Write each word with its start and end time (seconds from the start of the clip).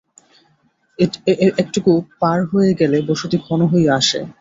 একটুকু 1.61 1.91
পার 2.21 2.39
হয়ে 2.51 2.71
গেলে 2.79 2.97
বসতি 3.09 3.37
ঘন 3.45 3.59
হইয়া 3.71 3.93
আসে। 3.99 4.19